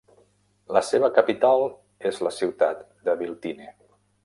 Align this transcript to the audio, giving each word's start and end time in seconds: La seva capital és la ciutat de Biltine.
La 0.77 0.81
seva 0.87 1.09
capital 1.17 1.67
és 2.11 2.19
la 2.29 2.33
ciutat 2.39 2.83
de 3.09 3.17
Biltine. 3.23 3.73